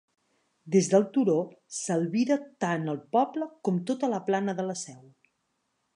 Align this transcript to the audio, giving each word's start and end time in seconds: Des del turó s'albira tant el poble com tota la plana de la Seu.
Des 0.75 0.87
del 0.93 1.03
turó 1.17 1.35
s'albira 1.81 2.39
tant 2.65 2.89
el 2.95 2.99
poble 3.19 3.51
com 3.69 3.79
tota 3.91 4.13
la 4.15 4.25
plana 4.31 4.57
de 4.63 4.67
la 4.71 4.79
Seu. 4.85 5.01